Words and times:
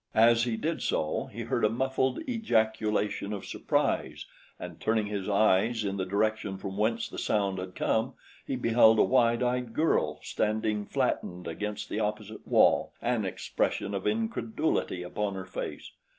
As 0.15 0.45
he 0.45 0.57
did 0.57 0.81
so, 0.81 1.27
he 1.31 1.41
heard 1.41 1.63
a 1.63 1.69
muffled 1.69 2.27
ejaculation 2.27 3.31
of 3.31 3.45
surprise, 3.45 4.25
and 4.59 4.79
turning 4.81 5.05
his 5.05 5.29
eyes 5.29 5.83
in 5.83 5.97
the 5.97 6.07
direction 6.07 6.57
from 6.57 6.75
whence 6.75 7.07
the 7.07 7.19
sound 7.19 7.59
had 7.59 7.75
come, 7.75 8.13
he 8.43 8.55
beheld 8.55 8.97
a 8.97 9.03
wide 9.03 9.43
eyed 9.43 9.75
girl 9.75 10.19
standing 10.23 10.87
flattened 10.87 11.47
against 11.47 11.87
the 11.87 11.99
opposite 11.99 12.47
wall, 12.47 12.93
an 12.99 13.25
expression 13.25 13.93
of 13.93 14.07
incredulity 14.07 15.03
upon 15.03 15.35
her 15.35 15.45
face. 15.45 15.91